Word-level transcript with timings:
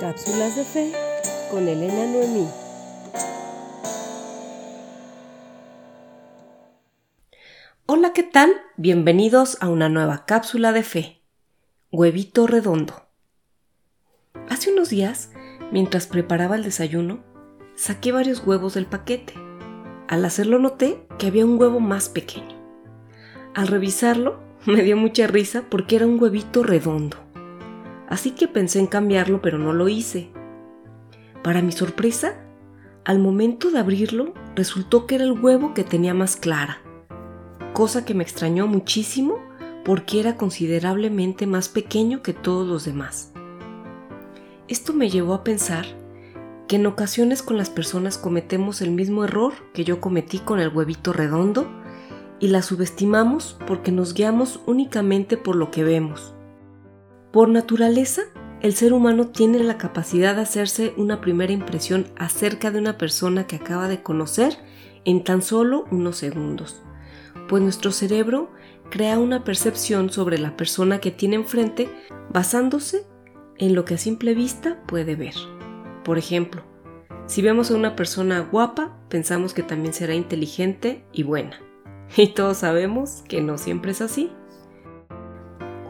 Cápsulas 0.00 0.56
de 0.56 0.64
Fe 0.64 0.92
con 1.50 1.68
Elena 1.68 2.06
Noemí. 2.06 2.46
Hola, 7.86 8.12
¿qué 8.12 8.22
tal? 8.22 8.52
Bienvenidos 8.76 9.56
a 9.60 9.68
una 9.68 9.88
nueva 9.88 10.26
cápsula 10.26 10.72
de 10.72 10.82
fe. 10.82 11.22
Huevito 11.90 12.46
redondo. 12.46 13.06
Hace 14.50 14.72
unos 14.72 14.90
días, 14.90 15.30
mientras 15.72 16.06
preparaba 16.06 16.56
el 16.56 16.64
desayuno, 16.64 17.24
saqué 17.74 18.12
varios 18.12 18.46
huevos 18.46 18.74
del 18.74 18.86
paquete. 18.86 19.32
Al 20.08 20.24
hacerlo 20.26 20.58
noté 20.58 21.06
que 21.18 21.28
había 21.28 21.46
un 21.46 21.58
huevo 21.58 21.80
más 21.80 22.10
pequeño. 22.10 22.54
Al 23.54 23.68
revisarlo, 23.68 24.40
me 24.66 24.82
dio 24.82 24.96
mucha 24.96 25.26
risa 25.26 25.64
porque 25.70 25.96
era 25.96 26.06
un 26.06 26.20
huevito 26.20 26.62
redondo. 26.62 27.25
Así 28.08 28.32
que 28.32 28.48
pensé 28.48 28.78
en 28.78 28.86
cambiarlo, 28.86 29.42
pero 29.42 29.58
no 29.58 29.72
lo 29.72 29.88
hice. 29.88 30.30
Para 31.42 31.62
mi 31.62 31.72
sorpresa, 31.72 32.34
al 33.04 33.18
momento 33.18 33.70
de 33.70 33.78
abrirlo, 33.78 34.34
resultó 34.54 35.06
que 35.06 35.16
era 35.16 35.24
el 35.24 35.32
huevo 35.32 35.74
que 35.74 35.84
tenía 35.84 36.14
más 36.14 36.36
clara, 36.36 36.80
cosa 37.72 38.04
que 38.04 38.14
me 38.14 38.24
extrañó 38.24 38.66
muchísimo 38.66 39.38
porque 39.84 40.18
era 40.18 40.36
considerablemente 40.36 41.46
más 41.46 41.68
pequeño 41.68 42.22
que 42.22 42.32
todos 42.32 42.66
los 42.66 42.84
demás. 42.84 43.32
Esto 44.66 44.92
me 44.92 45.10
llevó 45.10 45.34
a 45.34 45.44
pensar 45.44 45.86
que 46.66 46.76
en 46.76 46.86
ocasiones 46.86 47.42
con 47.42 47.56
las 47.56 47.70
personas 47.70 48.18
cometemos 48.18 48.82
el 48.82 48.90
mismo 48.90 49.22
error 49.22 49.52
que 49.72 49.84
yo 49.84 50.00
cometí 50.00 50.40
con 50.40 50.58
el 50.58 50.70
huevito 50.70 51.12
redondo 51.12 51.68
y 52.40 52.48
la 52.48 52.62
subestimamos 52.62 53.56
porque 53.66 53.92
nos 53.92 54.14
guiamos 54.14 54.60
únicamente 54.66 55.36
por 55.36 55.54
lo 55.54 55.70
que 55.70 55.84
vemos. 55.84 56.35
Por 57.36 57.50
naturaleza, 57.50 58.22
el 58.62 58.72
ser 58.72 58.94
humano 58.94 59.28
tiene 59.28 59.58
la 59.58 59.76
capacidad 59.76 60.34
de 60.34 60.40
hacerse 60.40 60.94
una 60.96 61.20
primera 61.20 61.52
impresión 61.52 62.06
acerca 62.16 62.70
de 62.70 62.78
una 62.78 62.96
persona 62.96 63.46
que 63.46 63.56
acaba 63.56 63.88
de 63.88 64.02
conocer 64.02 64.56
en 65.04 65.22
tan 65.22 65.42
solo 65.42 65.84
unos 65.90 66.16
segundos, 66.16 66.82
pues 67.46 67.62
nuestro 67.62 67.92
cerebro 67.92 68.50
crea 68.88 69.18
una 69.18 69.44
percepción 69.44 70.08
sobre 70.08 70.38
la 70.38 70.56
persona 70.56 70.98
que 70.98 71.10
tiene 71.10 71.36
enfrente 71.36 71.90
basándose 72.32 73.04
en 73.58 73.74
lo 73.74 73.84
que 73.84 73.96
a 73.96 73.98
simple 73.98 74.32
vista 74.32 74.82
puede 74.86 75.14
ver. 75.14 75.34
Por 76.04 76.16
ejemplo, 76.16 76.62
si 77.26 77.42
vemos 77.42 77.70
a 77.70 77.74
una 77.74 77.96
persona 77.96 78.48
guapa, 78.50 78.96
pensamos 79.10 79.52
que 79.52 79.62
también 79.62 79.92
será 79.92 80.14
inteligente 80.14 81.04
y 81.12 81.22
buena. 81.22 81.60
Y 82.16 82.28
todos 82.28 82.56
sabemos 82.56 83.22
que 83.28 83.42
no 83.42 83.58
siempre 83.58 83.90
es 83.90 84.00
así. 84.00 84.32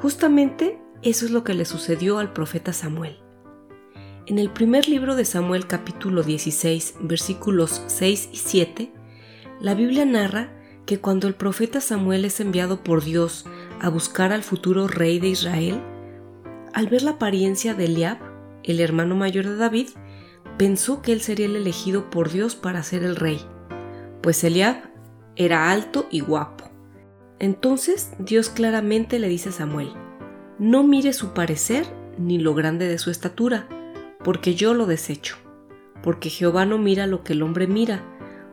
Justamente 0.02 0.80
eso 1.02 1.26
es 1.26 1.30
lo 1.30 1.44
que 1.44 1.54
le 1.54 1.64
sucedió 1.64 2.18
al 2.18 2.32
profeta 2.32 2.72
Samuel. 2.72 3.18
En 4.26 4.38
el 4.38 4.50
primer 4.50 4.88
libro 4.88 5.14
de 5.14 5.24
Samuel 5.24 5.66
capítulo 5.66 6.22
16 6.22 6.96
versículos 7.00 7.82
6 7.86 8.30
y 8.32 8.36
7, 8.36 8.92
la 9.60 9.74
Biblia 9.74 10.04
narra 10.04 10.52
que 10.84 10.98
cuando 10.98 11.28
el 11.28 11.34
profeta 11.34 11.80
Samuel 11.80 12.24
es 12.24 12.40
enviado 12.40 12.82
por 12.82 13.04
Dios 13.04 13.46
a 13.80 13.88
buscar 13.88 14.32
al 14.32 14.42
futuro 14.42 14.88
rey 14.88 15.18
de 15.18 15.28
Israel, 15.28 15.80
al 16.72 16.88
ver 16.88 17.02
la 17.02 17.12
apariencia 17.12 17.74
de 17.74 17.84
Eliab, 17.84 18.18
el 18.64 18.80
hermano 18.80 19.14
mayor 19.16 19.46
de 19.46 19.56
David, 19.56 19.90
pensó 20.56 21.02
que 21.02 21.12
él 21.12 21.20
sería 21.20 21.46
el 21.46 21.56
elegido 21.56 22.10
por 22.10 22.30
Dios 22.30 22.54
para 22.54 22.82
ser 22.82 23.02
el 23.02 23.16
rey, 23.16 23.40
pues 24.22 24.42
Eliab 24.44 24.90
era 25.36 25.70
alto 25.70 26.06
y 26.10 26.20
guapo. 26.20 26.64
Entonces 27.38 28.12
Dios 28.18 28.48
claramente 28.48 29.18
le 29.18 29.28
dice 29.28 29.50
a 29.50 29.52
Samuel, 29.52 29.92
no 30.58 30.82
mire 30.84 31.12
su 31.12 31.34
parecer 31.34 31.86
ni 32.18 32.38
lo 32.38 32.54
grande 32.54 32.88
de 32.88 32.98
su 32.98 33.10
estatura, 33.10 33.68
porque 34.24 34.54
yo 34.54 34.72
lo 34.72 34.86
desecho, 34.86 35.36
porque 36.02 36.30
Jehová 36.30 36.64
no 36.64 36.78
mira 36.78 37.06
lo 37.06 37.22
que 37.22 37.34
el 37.34 37.42
hombre 37.42 37.66
mira, 37.66 38.02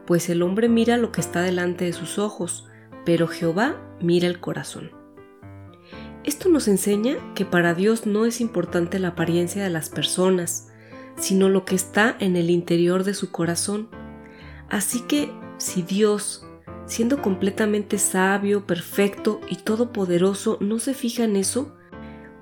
pues 0.06 0.30
el 0.30 0.42
hombre 0.42 0.68
mira 0.68 0.98
lo 0.98 1.12
que 1.12 1.22
está 1.22 1.42
delante 1.42 1.86
de 1.86 1.94
sus 1.94 2.20
ojos, 2.20 2.68
pero 3.06 3.28
Jehová 3.28 3.82
mira 4.02 4.28
el 4.28 4.40
corazón. 4.40 4.92
Esto 6.26 6.50
nos 6.50 6.68
enseña 6.68 7.18
que 7.36 7.46
para 7.46 7.74
Dios 7.74 8.06
no 8.06 8.26
es 8.26 8.42
importante 8.42 9.00
la 9.00 9.10
apariencia 9.10 9.64
de 9.64 9.70
las 9.70 9.90
personas, 9.90 10.70
sino 11.16 11.50
lo 11.50 11.66
que 11.66 11.76
está 11.76 12.16
en 12.20 12.36
el 12.36 12.50
interior 12.50 13.04
de 13.04 13.14
su 13.14 13.32
corazón. 13.32 13.90
Así 14.70 15.02
que 15.02 15.30
si 15.58 15.84
Dios, 15.84 16.46
siendo 16.86 17.22
completamente 17.22 17.98
sabio, 17.98 18.66
perfecto 18.66 19.40
y 19.50 19.58
todopoderoso, 19.58 20.58
no 20.62 20.80
se 20.80 20.94
fija 20.94 21.24
en 21.24 21.36
eso, 21.36 21.76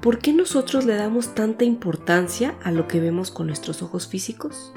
¿por 0.01 0.17
qué 0.17 0.33
nosotros 0.33 0.85
le 0.85 0.95
damos 0.95 1.35
tanta 1.35 1.63
importancia 1.63 2.55
a 2.63 2.71
lo 2.71 2.87
que 2.87 2.99
vemos 2.99 3.31
con 3.31 3.47
nuestros 3.47 3.83
ojos 3.83 4.07
físicos? 4.07 4.73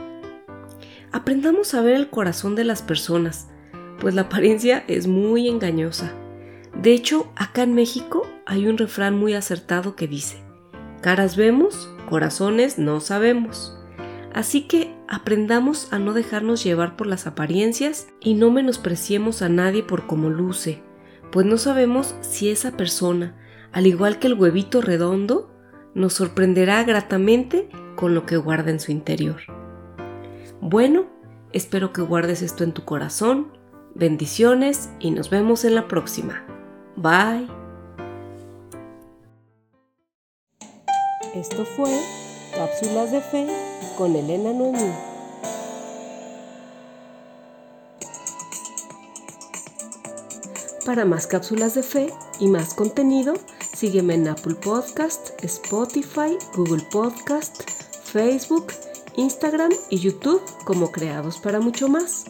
Aprendamos 1.12 1.74
a 1.74 1.80
ver 1.80 1.94
el 1.94 2.10
corazón 2.10 2.54
de 2.54 2.64
las 2.64 2.82
personas, 2.82 3.48
pues 4.00 4.14
la 4.14 4.22
apariencia 4.22 4.84
es 4.86 5.06
muy 5.06 5.48
engañosa. 5.48 6.12
De 6.80 6.92
hecho, 6.92 7.32
acá 7.36 7.62
en 7.62 7.74
México 7.74 8.26
hay 8.46 8.66
un 8.66 8.76
refrán 8.76 9.16
muy 9.16 9.34
acertado 9.34 9.96
que 9.96 10.08
dice, 10.08 10.42
caras 11.00 11.36
vemos, 11.36 11.88
corazones 12.08 12.78
no 12.78 13.00
sabemos. 13.00 13.78
Así 14.34 14.62
que 14.62 14.94
aprendamos 15.08 15.92
a 15.92 15.98
no 16.00 16.12
dejarnos 16.12 16.64
llevar 16.64 16.96
por 16.96 17.06
las 17.06 17.26
apariencias 17.26 18.08
y 18.20 18.34
no 18.34 18.50
menospreciemos 18.50 19.40
a 19.40 19.48
nadie 19.48 19.84
por 19.84 20.06
cómo 20.06 20.28
luce, 20.28 20.82
pues 21.30 21.46
no 21.46 21.56
sabemos 21.56 22.16
si 22.20 22.50
esa 22.50 22.76
persona, 22.76 23.36
al 23.74 23.88
igual 23.88 24.20
que 24.20 24.28
el 24.28 24.34
huevito 24.34 24.80
redondo, 24.80 25.50
nos 25.94 26.14
sorprenderá 26.14 26.84
gratamente 26.84 27.68
con 27.96 28.14
lo 28.14 28.24
que 28.24 28.36
guarda 28.36 28.70
en 28.70 28.78
su 28.78 28.92
interior. 28.92 29.40
Bueno, 30.60 31.06
espero 31.52 31.92
que 31.92 32.00
guardes 32.00 32.40
esto 32.40 32.62
en 32.62 32.72
tu 32.72 32.84
corazón. 32.84 33.48
Bendiciones 33.96 34.90
y 35.00 35.10
nos 35.10 35.28
vemos 35.28 35.64
en 35.64 35.74
la 35.74 35.88
próxima. 35.88 36.46
Bye. 36.94 37.48
Esto 41.34 41.64
fue 41.64 41.90
Cápsulas 42.54 43.10
de 43.10 43.20
Fe 43.22 43.48
con 43.98 44.14
Elena 44.14 44.52
Noemí. 44.52 45.13
Para 50.84 51.06
más 51.06 51.26
cápsulas 51.26 51.74
de 51.74 51.82
fe 51.82 52.12
y 52.38 52.46
más 52.46 52.74
contenido, 52.74 53.34
sígueme 53.74 54.14
en 54.14 54.28
Apple 54.28 54.54
Podcast, 54.54 55.30
Spotify, 55.42 56.36
Google 56.54 56.84
Podcast, 56.90 57.62
Facebook, 58.04 58.66
Instagram 59.16 59.72
y 59.88 59.98
YouTube 59.98 60.42
como 60.66 60.92
Creados 60.92 61.38
para 61.38 61.58
mucho 61.58 61.88
más. 61.88 62.26